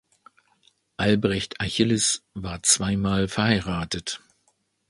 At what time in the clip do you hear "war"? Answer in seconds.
2.33-2.63